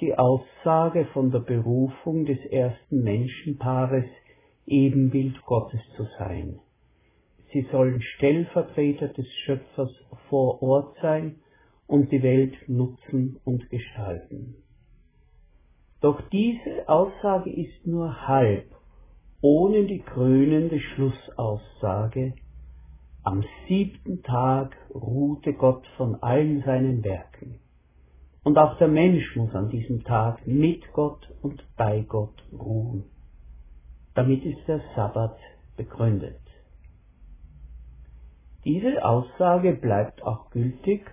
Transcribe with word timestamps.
die 0.00 0.16
Aussage 0.16 1.06
von 1.12 1.30
der 1.30 1.40
Berufung 1.40 2.24
des 2.24 2.38
ersten 2.46 3.02
Menschenpaares, 3.02 4.04
Ebenbild 4.66 5.40
Gottes 5.42 5.80
zu 5.96 6.04
sein. 6.18 6.58
Sie 7.52 7.66
sollen 7.70 8.02
Stellvertreter 8.02 9.08
des 9.08 9.26
Schöpfers 9.44 9.90
vor 10.28 10.62
Ort 10.62 10.96
sein 11.00 11.36
und 11.86 12.10
die 12.10 12.22
Welt 12.22 12.56
nutzen 12.68 13.40
und 13.44 13.70
gestalten. 13.70 14.56
Doch 16.00 16.20
diese 16.30 16.88
Aussage 16.88 17.50
ist 17.50 17.86
nur 17.86 18.26
halb, 18.26 18.66
ohne 19.40 19.84
die 19.84 20.00
krönende 20.00 20.80
Schlussaussage, 20.80 22.34
am 23.22 23.44
siebten 23.66 24.22
Tag 24.22 24.76
ruhte 24.94 25.52
Gott 25.52 25.86
von 25.96 26.16
allen 26.22 26.62
seinen 26.62 27.02
Werken. 27.02 27.60
Und 28.46 28.58
auch 28.58 28.78
der 28.78 28.86
Mensch 28.86 29.34
muss 29.34 29.52
an 29.56 29.70
diesem 29.70 30.04
Tag 30.04 30.46
mit 30.46 30.92
Gott 30.92 31.28
und 31.42 31.64
bei 31.76 32.02
Gott 32.02 32.44
ruhen. 32.52 33.02
Damit 34.14 34.44
ist 34.44 34.68
der 34.68 34.80
Sabbat 34.94 35.36
begründet. 35.76 36.38
Diese 38.64 39.04
Aussage 39.04 39.72
bleibt 39.72 40.22
auch 40.22 40.50
gültig, 40.50 41.12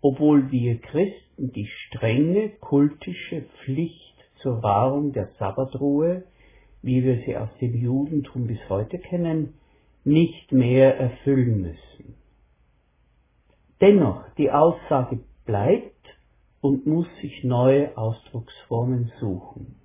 obwohl 0.00 0.52
wir 0.52 0.80
Christen 0.80 1.50
die 1.50 1.66
strenge 1.66 2.50
kultische 2.60 3.46
Pflicht 3.64 4.14
zur 4.40 4.62
Wahrung 4.62 5.12
der 5.12 5.30
Sabbatruhe, 5.40 6.22
wie 6.82 7.02
wir 7.02 7.16
sie 7.26 7.36
aus 7.36 7.50
dem 7.60 7.74
Judentum 7.74 8.46
bis 8.46 8.60
heute 8.68 9.00
kennen, 9.00 9.54
nicht 10.04 10.52
mehr 10.52 10.96
erfüllen 11.00 11.62
müssen. 11.62 12.14
Dennoch, 13.80 14.22
die 14.38 14.52
Aussage 14.52 15.18
bleibt 15.44 15.99
und 16.60 16.86
muss 16.86 17.06
sich 17.20 17.42
neue 17.44 17.96
Ausdrucksformen 17.96 19.12
suchen. 19.20 19.76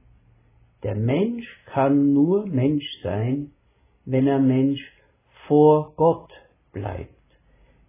Der 0.83 0.95
Mensch 0.95 1.47
kann 1.67 2.13
nur 2.13 2.45
Mensch 2.45 2.85
sein, 3.01 3.51
wenn 4.05 4.27
er 4.27 4.39
Mensch 4.39 4.81
vor 5.47 5.93
Gott 5.95 6.31
bleibt, 6.73 7.09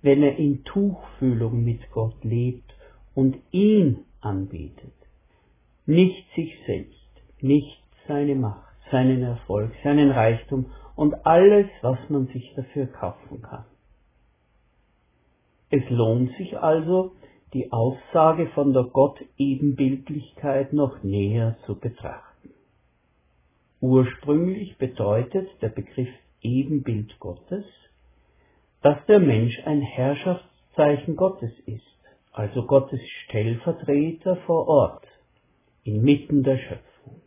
wenn 0.02 0.22
er 0.22 0.36
in 0.36 0.64
Tuchfühlung 0.64 1.64
mit 1.64 1.90
Gott 1.90 2.24
lebt 2.24 2.74
und 3.14 3.36
ihn 3.50 4.04
anbetet. 4.20 4.94
Nicht 5.84 6.26
sich 6.34 6.56
selbst, 6.66 7.22
nicht 7.40 7.82
seine 8.06 8.34
Macht, 8.34 8.72
seinen 8.90 9.22
Erfolg, 9.22 9.72
seinen 9.82 10.10
Reichtum 10.10 10.66
und 10.94 11.26
alles, 11.26 11.66
was 11.82 11.98
man 12.08 12.26
sich 12.28 12.54
dafür 12.54 12.86
kaufen 12.86 13.42
kann. 13.42 13.64
Es 15.70 15.82
lohnt 15.90 16.34
sich 16.36 16.56
also, 16.58 17.12
die 17.52 17.72
Aussage 17.72 18.48
von 18.48 18.72
der 18.72 18.84
Gott-Ebenbildlichkeit 18.84 20.72
noch 20.72 21.02
näher 21.02 21.56
zu 21.66 21.78
betrachten. 21.78 22.50
Ursprünglich 23.80 24.76
bedeutet 24.78 25.48
der 25.62 25.68
Begriff 25.68 26.08
Ebenbild 26.42 27.18
Gottes, 27.20 27.64
dass 28.82 28.98
der 29.06 29.20
Mensch 29.20 29.58
ein 29.64 29.80
Herrschaftszeichen 29.80 31.16
Gottes 31.16 31.52
ist, 31.66 31.82
also 32.32 32.66
Gottes 32.66 33.00
Stellvertreter 33.24 34.36
vor 34.46 34.68
Ort, 34.68 35.06
inmitten 35.84 36.42
der 36.42 36.58
Schöpfung. 36.58 37.22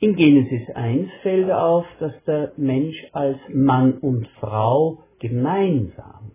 In 0.00 0.16
Genesis 0.16 0.74
1 0.74 1.10
fällt 1.22 1.50
auf, 1.50 1.84
dass 1.98 2.14
der 2.24 2.52
Mensch 2.56 2.96
als 3.12 3.38
Mann 3.52 3.98
und 3.98 4.26
Frau 4.40 5.02
gemeinsam 5.18 6.32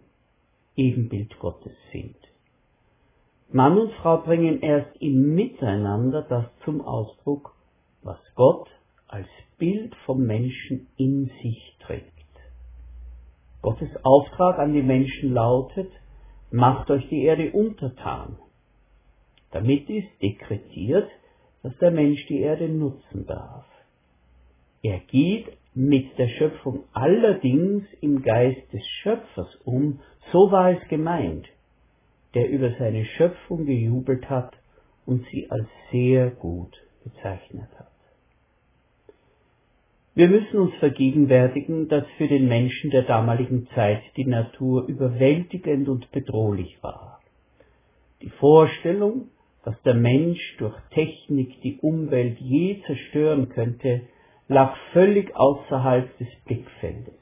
Ebenbild 0.76 1.38
Gottes 1.40 1.74
sind. 1.92 2.16
Mann 3.52 3.78
und 3.78 3.92
Frau 3.94 4.18
bringen 4.18 4.62
erst 4.62 4.96
im 5.00 5.36
Miteinander 5.36 6.24
das 6.24 6.46
zum 6.64 6.82
Ausdruck, 6.82 7.56
was 8.04 8.20
Gott 8.36 8.70
als 9.08 9.28
Bild 9.58 9.96
vom 10.06 10.26
Menschen 10.26 10.88
in 10.98 11.32
sich 11.42 11.78
trägt. 11.80 12.12
Gottes 13.62 13.90
Auftrag 14.04 14.60
an 14.60 14.74
die 14.74 14.84
Menschen 14.84 15.34
lautet, 15.34 15.92
macht 16.52 16.92
euch 16.92 17.08
die 17.10 17.24
Erde 17.24 17.52
untertan. 17.52 18.38
Damit 19.52 19.90
ist 19.90 20.10
dekretiert, 20.22 21.10
dass 21.64 21.76
der 21.78 21.92
Mensch 21.92 22.26
die 22.28 22.42
Erde 22.42 22.68
nutzen 22.68 23.26
darf. 23.26 23.66
Er 24.84 25.00
geht 25.00 25.48
mit 25.76 26.18
der 26.18 26.30
Schöpfung 26.30 26.86
allerdings 26.94 27.84
im 28.00 28.22
Geist 28.22 28.72
des 28.72 28.86
Schöpfers 29.04 29.54
um, 29.66 30.00
so 30.32 30.50
war 30.50 30.72
es 30.72 30.88
gemeint, 30.88 31.46
der 32.34 32.50
über 32.50 32.72
seine 32.80 33.06
Schöpfung 33.06 33.66
gejubelt 33.66 34.30
hat 34.30 34.54
und 35.06 35.26
sie 35.32 35.52
als 35.52 35.68
sehr 35.92 36.32
gut 36.32 36.76
bezeichnet 37.04 37.70
hat. 37.78 37.92
Wir 40.16 40.30
müssen 40.30 40.60
uns 40.60 40.74
vergegenwärtigen, 40.76 41.90
dass 41.90 42.06
für 42.18 42.30
den 42.30 42.48
Menschen 42.48 42.90
der 42.90 43.04
damaligen 43.04 43.68
Zeit 43.76 44.02
die 44.16 44.26
Natur 44.26 44.88
überwältigend 44.88 45.90
und 45.90 46.10
bedrohlich 46.12 46.82
war. 46.82 47.20
Die 48.22 48.30
Vorstellung, 48.30 49.28
dass 49.66 49.76
der 49.82 49.94
Mensch 49.94 50.56
durch 50.58 50.76
Technik 50.92 51.62
die 51.64 51.80
Umwelt 51.82 52.40
je 52.40 52.82
zerstören 52.86 53.50
könnte, 53.50 54.04
lag 54.48 54.76
völlig 54.94 55.36
außerhalb 55.36 56.18
des 56.18 56.28
Blickfeldes. 56.46 57.16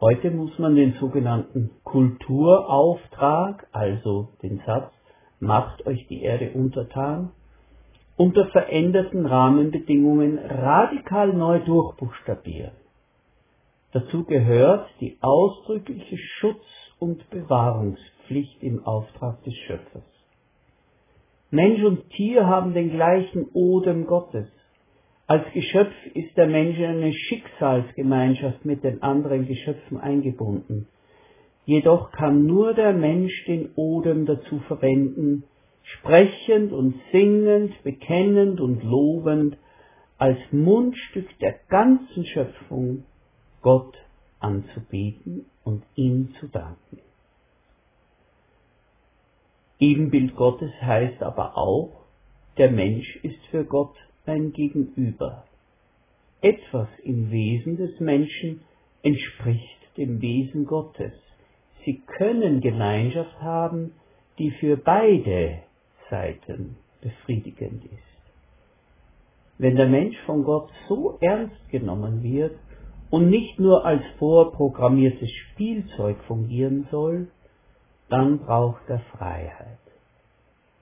Heute 0.00 0.30
muss 0.30 0.58
man 0.58 0.76
den 0.76 0.94
sogenannten 0.94 1.70
Kulturauftrag, 1.84 3.66
also 3.72 4.28
den 4.42 4.60
Satz, 4.66 4.92
macht 5.40 5.86
euch 5.86 6.06
die 6.08 6.22
Erde 6.22 6.52
untertan, 6.52 7.32
unter 8.16 8.46
veränderten 8.46 9.26
Rahmenbedingungen 9.26 10.38
radikal 10.38 11.32
neu 11.32 11.60
durchbuchstabieren. 11.60 12.72
Dazu 13.92 14.24
gehört 14.24 14.88
die 15.00 15.18
ausdrückliche 15.20 16.16
Schutz- 16.18 16.94
und 16.98 17.28
Bewahrungspflicht 17.30 18.62
im 18.62 18.84
Auftrag 18.84 19.42
des 19.44 19.54
Schöpfers. 19.54 20.04
Mensch 21.50 21.82
und 21.82 22.10
Tier 22.10 22.46
haben 22.46 22.74
den 22.74 22.90
gleichen 22.90 23.46
Odem 23.52 24.06
Gottes. 24.06 24.48
Als 25.28 25.44
Geschöpf 25.52 25.94
ist 26.14 26.36
der 26.36 26.46
Mensch 26.46 26.78
in 26.78 26.84
eine 26.84 27.12
Schicksalsgemeinschaft 27.12 28.64
mit 28.64 28.84
den 28.84 29.02
anderen 29.02 29.46
Geschöpfen 29.48 29.98
eingebunden. 29.98 30.86
Jedoch 31.64 32.12
kann 32.12 32.44
nur 32.44 32.74
der 32.74 32.92
Mensch 32.92 33.44
den 33.46 33.70
Odem 33.74 34.24
dazu 34.26 34.60
verwenden, 34.68 35.42
sprechend 35.82 36.72
und 36.72 36.94
singend, 37.10 37.82
bekennend 37.82 38.60
und 38.60 38.84
lobend 38.84 39.56
als 40.16 40.38
Mundstück 40.52 41.28
der 41.40 41.58
ganzen 41.68 42.24
Schöpfung 42.24 43.04
Gott 43.62 43.96
anzubeten 44.38 45.46
und 45.64 45.82
ihm 45.96 46.34
zu 46.38 46.46
danken. 46.46 47.00
Ebenbild 49.80 50.36
Gottes 50.36 50.70
heißt 50.80 51.20
aber 51.22 51.58
auch, 51.58 52.04
der 52.58 52.70
Mensch 52.70 53.16
ist 53.24 53.44
für 53.50 53.64
Gott 53.64 53.96
ein 54.26 54.52
Gegenüber. 54.52 55.44
Etwas 56.40 56.88
im 57.02 57.30
Wesen 57.30 57.76
des 57.76 57.98
Menschen 58.00 58.60
entspricht 59.02 59.76
dem 59.96 60.20
Wesen 60.20 60.66
Gottes. 60.66 61.12
Sie 61.84 62.00
können 62.00 62.60
Gemeinschaft 62.60 63.40
haben, 63.40 63.92
die 64.38 64.50
für 64.50 64.76
beide 64.76 65.60
Seiten 66.10 66.76
befriedigend 67.00 67.84
ist. 67.84 68.16
Wenn 69.58 69.76
der 69.76 69.88
Mensch 69.88 70.16
von 70.26 70.44
Gott 70.44 70.70
so 70.88 71.16
ernst 71.20 71.70
genommen 71.70 72.22
wird 72.22 72.56
und 73.10 73.30
nicht 73.30 73.58
nur 73.58 73.86
als 73.86 74.02
vorprogrammiertes 74.18 75.30
Spielzeug 75.30 76.18
fungieren 76.26 76.86
soll, 76.90 77.28
dann 78.08 78.38
braucht 78.40 78.82
er 78.88 79.00
Freiheit. 79.16 79.78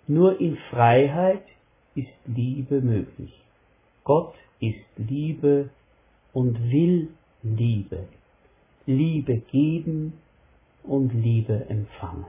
Nur 0.07 0.41
in 0.41 0.57
Freiheit 0.71 1.45
ist 1.95 2.09
Liebe 2.27 2.81
möglich. 2.81 3.44
Gott 4.05 4.35
ist 4.61 4.85
Liebe 4.97 5.71
und 6.33 6.71
will 6.71 7.09
Liebe. 7.43 8.07
Liebe 8.87 9.39
geben 9.51 10.15
und 10.83 11.15
Liebe 11.15 11.67
empfangen. 11.69 12.27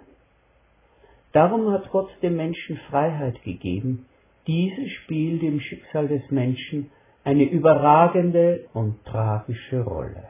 Darum 1.33 1.71
hat 1.71 1.91
Gott 1.91 2.09
dem 2.21 2.37
Menschen 2.37 2.77
Freiheit 2.89 3.43
gegeben. 3.43 4.05
Diese 4.47 4.87
spielt 4.89 5.43
im 5.43 5.59
Schicksal 5.59 6.07
des 6.07 6.31
Menschen 6.31 6.91
eine 7.25 7.43
überragende 7.43 8.69
und 8.73 9.03
tragische 9.03 9.81
Rolle. 9.81 10.29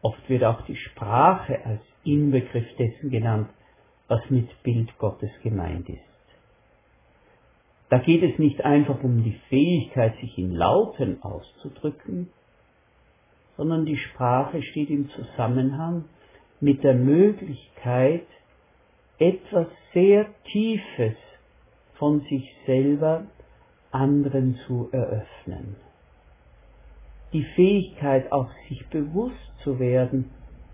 Oft 0.00 0.26
wird 0.30 0.44
auch 0.44 0.62
die 0.62 0.76
Sprache 0.76 1.64
als 1.66 1.82
Inbegriff 2.04 2.66
dessen 2.78 3.10
genannt, 3.10 3.48
was 4.08 4.22
mit 4.30 4.48
Bild 4.62 4.96
Gottes 4.98 5.30
gemeint 5.42 5.88
ist. 5.88 6.13
Da 7.94 8.00
geht 8.00 8.24
es 8.24 8.40
nicht 8.40 8.64
einfach 8.64 9.04
um 9.04 9.22
die 9.22 9.38
Fähigkeit, 9.48 10.16
sich 10.16 10.36
in 10.36 10.50
Lauten 10.50 11.22
auszudrücken, 11.22 12.28
sondern 13.56 13.86
die 13.86 13.96
Sprache 13.96 14.64
steht 14.64 14.90
im 14.90 15.10
Zusammenhang 15.10 16.04
mit 16.58 16.82
der 16.82 16.94
Möglichkeit, 16.94 18.26
etwas 19.20 19.68
sehr 19.92 20.26
Tiefes 20.50 21.14
von 21.94 22.22
sich 22.22 22.52
selber 22.66 23.26
anderen 23.92 24.56
zu 24.66 24.88
eröffnen. 24.90 25.76
Die 27.32 27.44
Fähigkeit, 27.54 28.32
auch 28.32 28.50
sich 28.68 28.84
bewusst 28.88 29.52
zu 29.62 29.78
werden, 29.78 30.30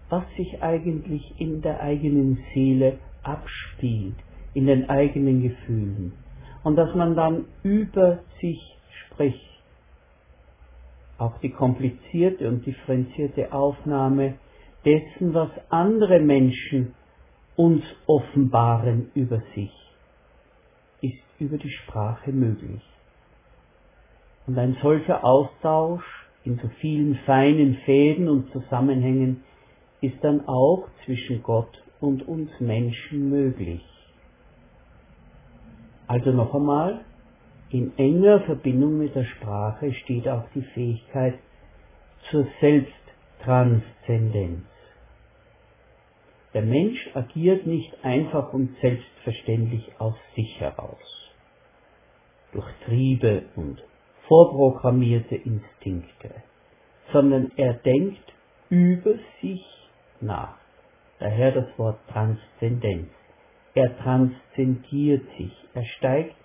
was 0.08 0.25
sich 0.38 0.62
eigentlich 0.62 1.34
in 1.38 1.61
der 1.61 1.82
eigenen 1.82 2.43
Seele 2.55 2.99
abspielt, 3.23 4.16
in 4.55 4.64
den 4.64 4.88
eigenen 4.88 5.43
Gefühlen. 5.43 6.14
Und 6.62 6.76
dass 6.76 6.94
man 6.94 7.16
dann 7.16 7.46
über 7.62 8.18
sich 8.40 8.60
spricht. 9.06 9.50
Auch 11.18 11.38
die 11.38 11.50
komplizierte 11.50 12.48
und 12.48 12.64
differenzierte 12.64 13.52
Aufnahme 13.52 14.34
dessen, 14.84 15.34
was 15.34 15.50
andere 15.68 16.20
Menschen 16.20 16.94
uns 17.56 17.84
offenbaren 18.06 19.10
über 19.14 19.42
sich, 19.54 19.72
ist 21.02 21.22
über 21.38 21.58
die 21.58 21.70
Sprache 21.70 22.32
möglich. 22.32 22.80
Und 24.46 24.58
ein 24.58 24.76
solcher 24.82 25.24
Austausch 25.24 26.04
in 26.44 26.58
so 26.58 26.68
vielen 26.80 27.16
feinen 27.26 27.74
Fäden 27.84 28.28
und 28.28 28.50
Zusammenhängen 28.52 29.44
ist 30.00 30.16
dann 30.22 30.48
auch 30.48 30.88
zwischen 31.04 31.42
Gott 31.42 31.82
und 32.00 32.26
uns 32.26 32.50
Menschen 32.60 33.28
möglich. 33.28 33.84
Also 36.10 36.32
noch 36.32 36.52
einmal, 36.52 37.04
in 37.68 37.96
enger 37.96 38.40
Verbindung 38.40 38.98
mit 38.98 39.14
der 39.14 39.22
Sprache 39.22 39.92
steht 39.92 40.26
auch 40.26 40.42
die 40.56 40.64
Fähigkeit 40.74 41.38
zur 42.28 42.48
Selbsttranszendenz. 42.60 44.64
Der 46.52 46.62
Mensch 46.62 46.98
agiert 47.14 47.64
nicht 47.64 48.04
einfach 48.04 48.52
und 48.52 48.76
selbstverständlich 48.80 49.88
aus 50.00 50.16
sich 50.34 50.58
heraus. 50.58 51.30
Durch 52.54 52.66
Triebe 52.86 53.44
und 53.54 53.80
vorprogrammierte 54.26 55.36
Instinkte, 55.36 56.42
sondern 57.12 57.52
er 57.54 57.74
denkt 57.74 58.32
über 58.68 59.14
sich 59.40 59.64
nach. 60.20 60.56
Daher 61.20 61.52
das 61.52 61.68
Wort 61.78 62.00
Transzendenz. 62.08 63.10
Er 63.75 63.96
transzendiert 63.99 65.25
sich, 65.37 65.52
er 65.75 65.84
steigt 65.84 66.37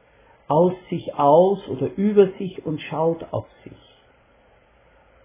aus 0.47 0.73
sich 0.89 1.13
aus 1.15 1.67
oder 1.67 1.87
über 1.95 2.27
sich 2.37 2.65
und 2.65 2.79
schaut 2.81 3.23
auf 3.33 3.47
sich. 3.63 4.03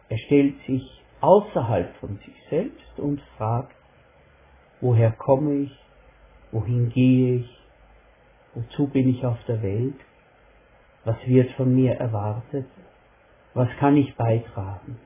Er 0.08 0.18
stellt 0.18 0.60
sich 0.66 1.02
außerhalb 1.20 1.94
von 1.96 2.16
sich 2.18 2.34
selbst 2.48 2.98
und 2.98 3.20
fragt, 3.36 3.74
woher 4.80 5.12
komme 5.12 5.64
ich, 5.64 5.78
wohin 6.52 6.88
gehe 6.90 7.36
ich, 7.40 7.58
wozu 8.54 8.86
bin 8.88 9.10
ich 9.10 9.24
auf 9.24 9.38
der 9.46 9.62
Welt, 9.62 10.00
was 11.04 11.16
wird 11.26 11.50
von 11.52 11.74
mir 11.74 11.94
erwartet? 11.94 12.66
Was 13.54 13.68
kann 13.78 13.96
ich 13.96 14.14
beitragen? 14.16 14.98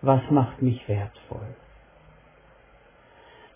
Was 0.00 0.22
macht 0.30 0.62
mich 0.62 0.88
wertvoll? 0.88 1.54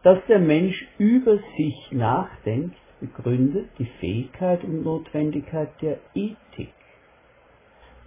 Dass 0.03 0.19
der 0.27 0.41
Mensch 0.41 0.87
über 0.99 1.39
sich 1.57 1.93
nachdenkt, 1.93 2.77
begründet 3.01 3.69
die 3.79 3.89
Fähigkeit 4.01 4.65
und 4.65 4.85
Notwendigkeit 4.85 5.71
der 5.81 5.99
Ethik. 6.15 6.73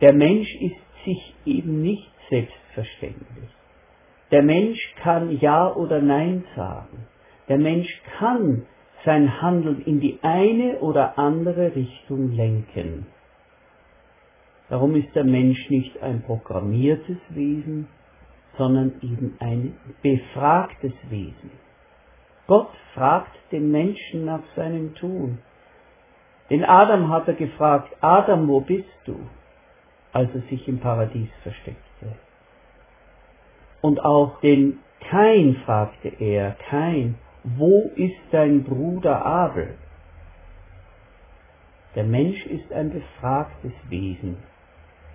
Der 0.01 0.13
Mensch 0.13 0.53
ist 0.55 1.05
sich 1.05 1.35
eben 1.45 1.81
nicht 1.81 2.11
selbstverständlich. 2.29 3.49
Der 4.31 4.43
Mensch 4.43 4.79
kann 5.01 5.37
Ja 5.39 5.73
oder 5.73 6.01
Nein 6.01 6.43
sagen. 6.55 7.05
Der 7.47 7.57
Mensch 7.57 8.01
kann 8.17 8.65
sein 9.05 9.41
Handeln 9.41 9.83
in 9.85 9.99
die 9.99 10.19
eine 10.21 10.79
oder 10.79 11.17
andere 11.17 11.75
Richtung 11.75 12.31
lenken. 12.31 13.05
Darum 14.67 14.95
ist 14.95 15.15
der 15.15 15.23
Mensch 15.23 15.69
nicht 15.69 16.01
ein 16.01 16.23
programmiertes 16.23 17.19
Wesen, 17.29 17.87
sondern 18.57 18.93
eben 19.01 19.37
ein 19.39 19.75
befragtes 20.01 20.93
Wesen. 21.09 21.64
Gott 22.47 22.71
fragt 22.93 23.35
den 23.51 23.71
Menschen 23.71 24.25
nach 24.25 24.43
seinem 24.55 24.95
Tun. 24.95 25.39
Den 26.49 26.63
Adam 26.63 27.09
hat 27.09 27.27
er 27.27 27.33
gefragt, 27.33 27.95
Adam, 28.01 28.47
wo 28.47 28.61
bist 28.61 28.87
du? 29.05 29.17
Als 30.13 30.33
er 30.33 30.41
sich 30.41 30.67
im 30.67 30.79
Paradies 30.79 31.29
versteckte. 31.43 32.15
Und 33.81 34.03
auch 34.03 34.39
den 34.41 34.79
Kain 35.09 35.57
fragte 35.65 36.09
er, 36.19 36.55
Kain, 36.69 37.15
wo 37.43 37.91
ist 37.95 38.19
dein 38.31 38.63
Bruder 38.63 39.25
Abel? 39.25 39.75
Der 41.95 42.03
Mensch 42.03 42.45
ist 42.45 42.71
ein 42.73 42.91
befragtes 42.91 43.73
Wesen. 43.89 44.37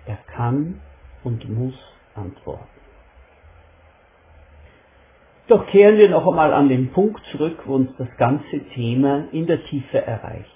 Er 0.05 0.17
kann 0.35 0.81
und 1.23 1.49
muss 1.49 1.77
antworten. 2.15 2.80
Doch 5.51 5.67
kehren 5.67 5.97
wir 5.97 6.07
noch 6.07 6.25
einmal 6.25 6.53
an 6.53 6.69
den 6.69 6.93
Punkt 6.93 7.21
zurück, 7.25 7.57
wo 7.65 7.75
uns 7.75 7.89
das 7.97 8.07
ganze 8.17 8.59
Thema 8.73 9.25
in 9.33 9.47
der 9.47 9.61
Tiefe 9.65 9.97
erreicht. 9.97 10.55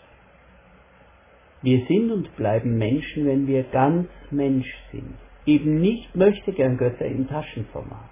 Wir 1.61 1.85
sind 1.85 2.13
und 2.13 2.33
bleiben 2.37 2.77
Menschen, 2.77 3.25
wenn 3.25 3.45
wir 3.45 3.63
ganz 3.63 4.07
Mensch 4.31 4.73
sind. 4.93 5.15
Eben 5.45 5.81
nicht 5.81 6.15
möchte 6.15 6.53
gern 6.53 6.77
Götter 6.77 7.03
im 7.03 7.27
Taschenformat. 7.27 8.09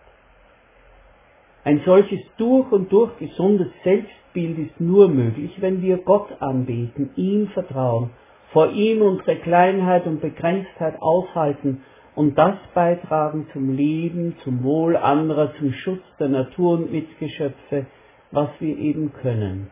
Ein 1.64 1.80
solches 1.86 2.20
durch 2.36 2.70
und 2.74 2.92
durch 2.92 3.18
gesundes 3.18 3.70
Selbstbild 3.86 4.60
ist 4.60 4.82
nur 4.82 5.08
möglich, 5.08 5.56
wenn 5.62 5.82
wir 5.82 6.00
Gott 6.00 6.42
anbeten, 6.42 7.12
ihm 7.16 7.48
vertrauen 7.54 8.10
vor 8.54 8.72
ihm 8.72 9.02
unsere 9.02 9.38
Kleinheit 9.38 10.06
und 10.06 10.22
Begrenztheit 10.22 11.02
aushalten 11.02 11.82
und 12.16 12.38
das 12.38 12.56
beitragen 12.74 13.48
zum 13.54 13.76
Leben, 13.76 14.36
zum 14.44 14.64
Wohl 14.64 14.96
anderer, 14.96 15.54
zum 15.58 15.74
Schutz 15.74 16.04
der 16.20 16.30
Natur 16.30 16.78
und 16.78 16.92
Mitgeschöpfe, 16.92 17.88
was 18.32 18.50
wir 18.60 18.78
eben 18.78 19.14
können. 19.14 19.72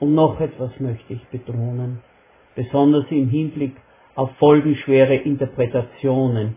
Und 0.00 0.14
noch 0.14 0.40
etwas 0.40 0.72
möchte 0.80 1.14
ich 1.14 1.24
betonen, 1.28 2.00
besonders 2.56 3.04
im 3.10 3.28
Hinblick 3.28 3.76
auf 4.14 4.30
folgenschwere 4.38 5.14
Interpretationen, 5.14 6.56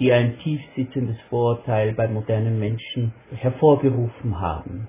die 0.00 0.12
ein 0.12 0.38
tiefsitzendes 0.40 1.16
Vorurteil 1.28 1.92
bei 1.92 2.08
modernen 2.08 2.58
Menschen 2.58 3.12
hervorgerufen 3.36 4.40
haben. 4.40 4.88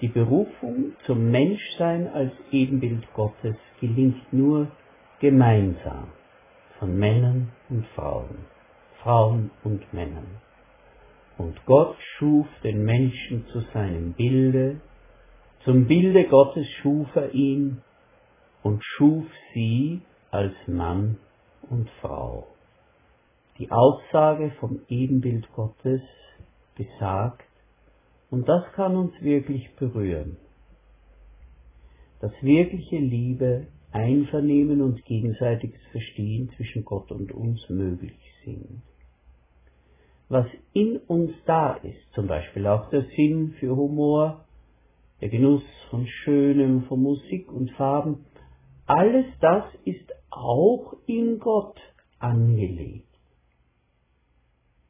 Die 0.00 0.08
Berufung 0.08 0.92
zum 1.06 1.30
Menschsein 1.30 2.08
als 2.08 2.32
Ebenbild 2.50 3.06
Gottes 3.14 3.56
gelingt 3.80 4.32
nur 4.32 4.68
gemeinsam 5.20 6.08
von 6.78 6.96
Männern 6.98 7.52
und 7.68 7.86
Frauen, 7.94 8.46
Frauen 9.02 9.50
und 9.64 9.92
Männern. 9.92 10.40
Und 11.38 11.64
Gott 11.66 11.96
schuf 12.16 12.46
den 12.62 12.84
Menschen 12.84 13.46
zu 13.52 13.60
seinem 13.72 14.12
Bilde, 14.14 14.80
zum 15.64 15.86
Bilde 15.86 16.28
Gottes 16.28 16.66
schuf 16.80 17.08
er 17.16 17.34
ihn 17.34 17.82
und 18.62 18.82
schuf 18.84 19.26
sie 19.52 20.00
als 20.30 20.54
Mann 20.66 21.18
und 21.68 21.90
Frau. 22.00 22.46
Die 23.58 23.70
Aussage 23.70 24.52
vom 24.60 24.80
Ebenbild 24.88 25.50
Gottes 25.54 26.02
besagt, 26.76 27.46
und 28.30 28.48
das 28.48 28.64
kann 28.74 28.96
uns 28.96 29.12
wirklich 29.20 29.74
berühren. 29.76 30.36
Dass 32.20 32.32
wirkliche 32.42 32.98
Liebe, 32.98 33.66
Einvernehmen 33.96 34.82
und 34.82 35.04
gegenseitiges 35.06 35.80
Verstehen 35.90 36.50
zwischen 36.56 36.84
Gott 36.84 37.10
und 37.10 37.32
uns 37.32 37.66
möglich 37.70 38.20
sind. 38.44 38.82
Was 40.28 40.46
in 40.74 40.98
uns 41.06 41.32
da 41.46 41.74
ist, 41.76 42.12
zum 42.12 42.26
Beispiel 42.26 42.66
auch 42.66 42.90
der 42.90 43.06
Sinn 43.16 43.54
für 43.58 43.74
Humor, 43.74 44.44
der 45.22 45.30
Genuss 45.30 45.62
von 45.88 46.06
Schönem, 46.06 46.82
von 46.84 47.02
Musik 47.02 47.50
und 47.50 47.70
Farben, 47.72 48.26
alles 48.84 49.24
das 49.40 49.64
ist 49.84 50.12
auch 50.30 50.94
in 51.06 51.38
Gott 51.38 51.80
angelegt. 52.18 53.06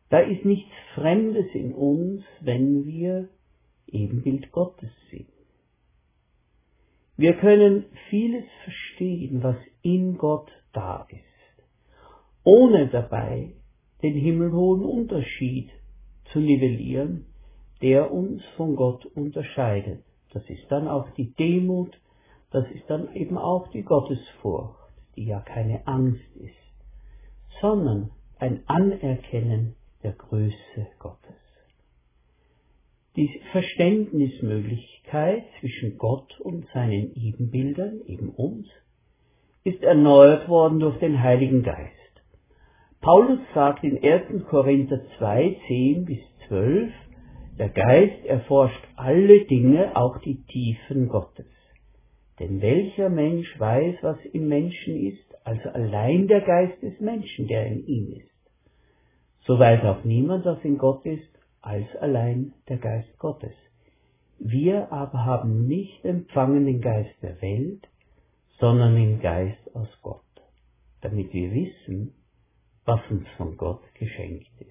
Da 0.08 0.18
ist 0.18 0.44
nichts 0.44 0.72
Fremdes 0.94 1.46
in 1.54 1.72
uns, 1.72 2.24
wenn 2.40 2.84
wir 2.86 3.28
Ebenbild 3.86 4.50
Gottes 4.50 4.90
sind. 5.10 5.35
Wir 7.18 7.34
können 7.34 7.86
vieles 8.10 8.44
verstehen, 8.64 9.42
was 9.42 9.56
in 9.80 10.18
Gott 10.18 10.50
da 10.74 11.06
ist, 11.08 11.64
ohne 12.44 12.88
dabei 12.88 13.54
den 14.02 14.14
himmelhohen 14.14 14.84
Unterschied 14.84 15.70
zu 16.32 16.40
nivellieren, 16.40 17.24
der 17.80 18.12
uns 18.12 18.44
von 18.56 18.76
Gott 18.76 19.06
unterscheidet. 19.06 20.04
Das 20.34 20.48
ist 20.50 20.70
dann 20.70 20.88
auch 20.88 21.08
die 21.14 21.32
Demut, 21.34 21.98
das 22.50 22.70
ist 22.72 22.84
dann 22.88 23.14
eben 23.14 23.38
auch 23.38 23.68
die 23.68 23.82
Gottesfurcht, 23.82 24.92
die 25.16 25.24
ja 25.24 25.40
keine 25.40 25.86
Angst 25.86 26.36
ist, 26.36 26.52
sondern 27.62 28.10
ein 28.38 28.62
Anerkennen 28.66 29.74
der 30.02 30.12
Größe 30.12 30.86
Gottes. 30.98 31.45
Die 33.16 33.40
Verständnismöglichkeit 33.50 35.44
zwischen 35.60 35.96
Gott 35.96 36.38
und 36.40 36.66
seinen 36.74 37.14
Ebenbildern, 37.14 38.02
eben 38.06 38.28
uns, 38.28 38.66
ist 39.64 39.82
erneuert 39.82 40.50
worden 40.50 40.80
durch 40.80 40.98
den 40.98 41.22
Heiligen 41.22 41.62
Geist. 41.62 41.92
Paulus 43.00 43.38
sagt 43.54 43.84
in 43.84 44.04
1. 44.04 44.44
Korinther 44.50 45.00
2, 45.16 45.56
10 45.66 46.04
bis 46.04 46.18
12, 46.48 46.92
der 47.58 47.70
Geist 47.70 48.26
erforscht 48.26 48.84
alle 48.96 49.46
Dinge, 49.46 49.96
auch 49.96 50.18
die 50.18 50.42
Tiefen 50.44 51.08
Gottes. 51.08 51.46
Denn 52.38 52.60
welcher 52.60 53.08
Mensch 53.08 53.58
weiß, 53.58 53.96
was 54.02 54.18
im 54.32 54.46
Menschen 54.48 54.94
ist, 55.06 55.24
also 55.42 55.70
allein 55.70 56.28
der 56.28 56.42
Geist 56.42 56.82
des 56.82 57.00
Menschen, 57.00 57.48
der 57.48 57.66
in 57.66 57.86
ihm 57.86 58.12
ist. 58.12 58.28
So 59.46 59.58
weiß 59.58 59.84
auch 59.84 60.04
niemand, 60.04 60.44
was 60.44 60.62
in 60.64 60.76
Gott 60.76 61.06
ist, 61.06 61.35
als 61.66 61.96
allein 61.96 62.52
der 62.68 62.78
Geist 62.78 63.18
Gottes. 63.18 63.54
Wir 64.38 64.92
aber 64.92 65.24
haben 65.24 65.66
nicht 65.66 66.04
empfangen 66.04 66.64
den 66.64 66.80
Geist 66.80 67.14
der 67.22 67.42
Welt, 67.42 67.88
sondern 68.60 68.94
den 68.94 69.20
Geist 69.20 69.74
aus 69.74 69.88
Gott, 70.00 70.22
damit 71.00 71.32
wir 71.32 71.50
wissen, 71.52 72.14
was 72.84 73.00
uns 73.10 73.26
von 73.36 73.56
Gott 73.56 73.82
geschenkt 73.94 74.48
ist. 74.60 74.70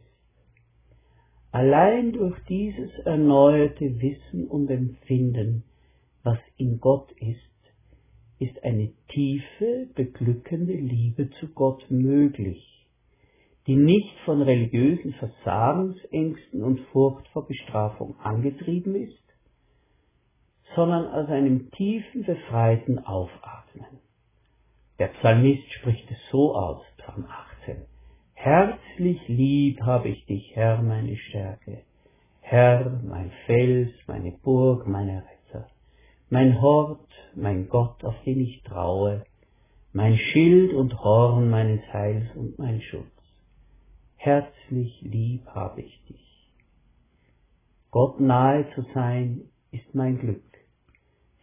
Allein 1.52 2.14
durch 2.14 2.38
dieses 2.48 2.92
erneuerte 3.00 4.02
Wissen 4.02 4.48
und 4.48 4.70
Empfinden, 4.70 5.64
was 6.24 6.40
in 6.56 6.80
Gott 6.80 7.12
ist, 7.20 7.40
ist 8.40 8.64
eine 8.64 8.90
tiefe, 9.10 9.88
beglückende 9.96 10.74
Liebe 10.74 11.30
zu 11.42 11.50
Gott 11.50 11.86
möglich, 11.90 12.75
die 13.68 13.76
nicht 13.76 14.16
von 14.26 14.42
religiösen 14.42 15.14
Versagensängsten 15.14 16.64
und 16.64 16.80
Furcht 16.92 17.28
vor 17.30 17.48
Bestrafung 17.48 18.16
angetrieben 18.20 18.96
ist, 18.96 19.24
sondern 20.76 21.08
aus 21.08 21.30
einem 21.30 21.72
tiefen, 21.72 22.24
befreiten 22.24 23.00
Aufatmen. 23.00 24.00
Der 25.00 25.08
Psalmist 25.08 25.72
spricht 25.74 26.10
es 26.12 26.18
so 26.32 26.56
aus, 26.56 26.84
Psalm 26.98 27.26
18. 27.64 27.78
Herzlich 28.34 29.28
lieb 29.28 29.82
habe 29.82 30.10
ich 30.10 30.26
dich, 30.26 30.56
Herr, 30.56 30.82
meine 30.82 31.16
Stärke. 31.16 31.82
Herr, 32.42 33.02
mein 33.04 33.32
Fels, 33.46 33.92
meine 34.08 34.32
Burg, 34.32 34.86
meine 34.88 35.24
Retter. 35.24 35.68
Mein 36.30 36.62
Hort, 36.62 37.10
mein 37.34 37.68
Gott, 37.70 38.04
auf 38.04 38.16
den 38.24 38.40
ich 38.40 38.62
traue. 38.64 39.24
Mein 39.94 40.18
Schild 40.18 40.74
und 40.74 41.00
Horn 41.04 41.50
meines 41.50 41.82
Heils 41.92 42.28
und 42.36 42.60
mein 42.60 42.82
Schutz. 42.82 43.15
Herzlich 44.26 45.04
lieb 45.04 45.46
habe 45.54 45.84
ich 45.84 46.04
dich. 46.06 46.50
Gott 47.92 48.20
nahe 48.20 48.66
zu 48.74 48.84
sein 48.96 49.42
ist 49.70 49.94
mein 49.94 50.18
Glück, 50.18 50.42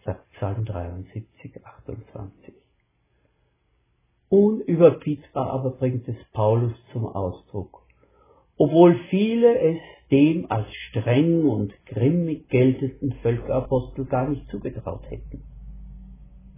sagt 0.05 0.29
Psalm 0.33 0.65
73, 0.65 1.65
28. 1.65 2.55
Unüberbietbar 4.31 5.51
aber 5.53 5.71
bringt 5.71 6.09
es 6.09 6.17
Paulus 6.33 6.73
zum 6.93 7.07
Ausdruck, 7.07 7.87
obwohl 8.57 8.99
viele 9.11 9.61
es 9.61 9.79
dem 10.11 10.51
als 10.51 10.67
streng 10.89 11.45
und 11.45 11.73
grimmig 11.87 12.49
geltenden 12.49 13.13
Völkerapostel 13.23 14.07
gar 14.07 14.29
nicht 14.29 14.51
zugetraut 14.51 15.09
hätten. 15.09 15.45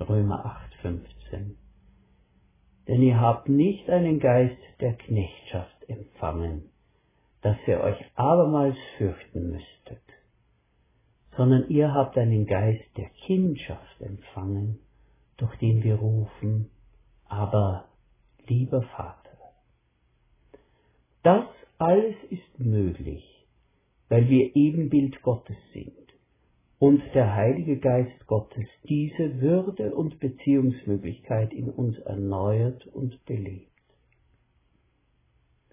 Römer 0.01 0.47
8, 0.47 0.75
15. 0.77 1.59
Denn 2.89 3.03
ihr 3.03 3.21
habt 3.21 3.51
nicht 3.51 3.91
einen 3.91 4.21
Geist 4.21 4.57
der 4.81 4.95
Knechtschaft 4.95 5.74
empfangen, 5.89 6.71
dass 7.43 7.57
ihr 7.67 7.81
euch 7.81 7.99
abermals 8.15 8.77
fürchten 8.97 9.51
müsstet, 9.51 10.03
sondern 11.37 11.69
ihr 11.69 11.93
habt 11.93 12.17
einen 12.17 12.47
Geist 12.47 12.85
der 12.97 13.11
Kindschaft 13.27 14.01
empfangen, 14.01 14.79
durch 15.37 15.55
den 15.57 15.83
wir 15.83 15.97
rufen, 15.97 16.71
aber 17.27 17.89
lieber 18.47 18.83
Vater. 18.83 19.21
Das 21.23 21.45
alles 21.79 22.17
ist 22.31 22.59
möglich, 22.59 23.25
weil 24.09 24.29
wir 24.29 24.55
Ebenbild 24.55 25.23
Gottes 25.23 25.57
sind 25.73 25.93
und 26.79 27.03
der 27.15 27.35
Heilige 27.35 27.79
Geist 27.79 28.27
Gottes 28.27 28.67
diese 28.89 29.41
Würde 29.41 29.95
und 29.95 30.21
Beziehungsmöglichkeit 30.21 31.53
in 31.53 31.71
uns 31.71 31.99
erneuert 32.01 32.87
und 32.89 33.25
belebt. 33.25 33.74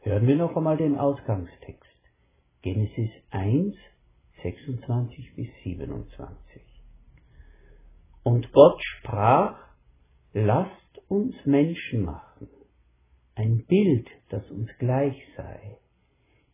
Hören 0.04 0.26
wir 0.26 0.36
noch 0.36 0.56
einmal 0.56 0.78
den 0.78 0.98
Ausgangstext. 0.98 1.86
Genesis 2.64 3.12
1, 3.30 3.76
26 4.42 5.36
bis 5.36 5.48
27. 5.64 6.64
Und 8.24 8.52
Gott 8.52 8.82
sprach, 8.82 9.60
lasst 10.34 10.72
uns 11.08 11.36
Menschen 11.46 12.04
machen, 12.04 12.48
ein 13.36 13.64
Bild, 13.68 14.10
das 14.30 14.50
uns 14.50 14.70
gleich 14.80 15.22
sei, 15.38 15.78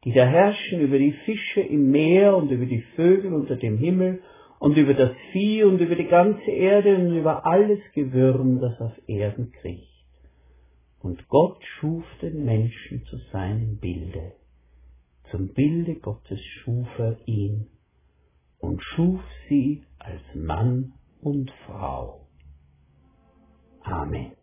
die 0.03 0.11
da 0.11 0.25
herrschen 0.25 0.81
über 0.81 0.97
die 0.99 1.13
Fische 1.23 1.61
im 1.61 1.89
Meer 1.89 2.35
und 2.35 2.51
über 2.51 2.65
die 2.65 2.83
Vögel 2.97 3.33
unter 3.33 3.55
dem 3.55 3.77
Himmel 3.77 4.23
und 4.59 4.75
über 4.75 4.93
das 4.93 5.15
Vieh 5.31 5.63
und 5.63 5.79
über 5.79 5.95
die 5.95 6.07
ganze 6.07 6.51
Erde 6.51 6.97
und 6.97 7.15
über 7.15 7.45
alles 7.45 7.79
Gewürm, 7.93 8.59
das 8.59 8.77
auf 8.81 8.93
Erden 9.07 9.53
kriecht. 9.53 9.96
Und 11.07 11.29
Gott 11.29 11.63
schuf 11.79 12.03
den 12.21 12.43
Menschen 12.43 13.05
zu 13.05 13.15
seinem 13.31 13.77
Bilde. 13.77 14.33
Zum 15.31 15.53
Bilde 15.53 15.95
Gottes 15.95 16.41
schuf 16.43 16.85
er 16.97 17.17
ihn 17.25 17.67
und 18.59 18.83
schuf 18.83 19.21
sie 19.47 19.85
als 19.99 20.21
Mann 20.35 20.95
und 21.21 21.49
Frau. 21.65 22.27
Amen. 23.83 24.36